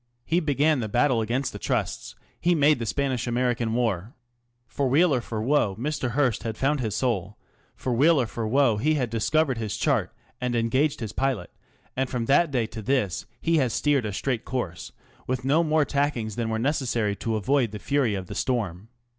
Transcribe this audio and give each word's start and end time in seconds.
He 0.25 0.39
began 0.39 0.79
the 0.79 0.89
battle 0.89 1.21
against 1.21 1.53
the 1.53 1.59
Trusts; 1.59 2.15
he 2.39 2.55
made 2.55 2.79
the 2.79 2.87
Spanish 2.87 3.27
American 3.27 3.75
war. 3.75 4.15
For 4.67 4.87
weal 4.89 5.13
or 5.13 5.21
for 5.21 5.43
woe 5.43 5.75
Mr. 5.79 6.13
Hearst 6.13 6.41
had 6.41 6.57
found 6.57 6.79
his 6.79 6.95
soul; 6.95 7.37
for 7.75 7.93
weal 7.93 8.19
or 8.19 8.25
for 8.25 8.47
woe 8.47 8.77
he 8.77 8.95
had 8.95 9.11
discovered 9.11 9.59
his 9.59 9.77
chart 9.77 10.11
and 10.41 10.55
engaged 10.55 11.01
his 11.01 11.13
pilot, 11.13 11.51
and 11.95 12.09
from 12.09 12.25
that 12.25 12.49
day 12.49 12.65
to 12.65 12.81
this 12.81 13.27
he 13.41 13.57
has 13.57 13.73
steered 13.73 14.07
a 14.07 14.11
straight 14.11 14.43
course, 14.43 14.91
with 15.27 15.45
no 15.45 15.63
more 15.63 15.85
tackings 15.85 16.35
than 16.35 16.49
were 16.49 16.57
necessary 16.57 17.15
to 17.17 17.35
avoid 17.35 17.69
the 17.69 17.77
fury 17.77 18.15
of 18.15 18.25
the 18.25 18.33
storm. 18.33 18.87